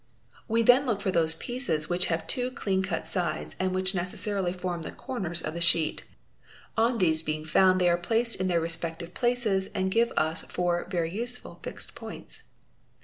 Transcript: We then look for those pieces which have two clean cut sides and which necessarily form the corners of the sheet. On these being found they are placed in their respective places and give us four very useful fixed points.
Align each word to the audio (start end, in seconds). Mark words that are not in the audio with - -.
We 0.47 0.63
then 0.63 0.87
look 0.87 0.99
for 0.99 1.11
those 1.11 1.35
pieces 1.35 1.87
which 1.87 2.07
have 2.07 2.25
two 2.25 2.49
clean 2.49 2.81
cut 2.81 3.07
sides 3.07 3.55
and 3.59 3.71
which 3.71 3.93
necessarily 3.93 4.51
form 4.51 4.81
the 4.81 4.91
corners 4.91 5.43
of 5.43 5.53
the 5.53 5.61
sheet. 5.61 6.05
On 6.75 6.97
these 6.97 7.21
being 7.21 7.45
found 7.45 7.79
they 7.79 7.87
are 7.87 7.97
placed 7.99 8.37
in 8.41 8.47
their 8.47 8.59
respective 8.59 9.13
places 9.13 9.67
and 9.75 9.91
give 9.91 10.11
us 10.17 10.41
four 10.41 10.87
very 10.89 11.13
useful 11.13 11.59
fixed 11.61 11.93
points. 11.93 12.45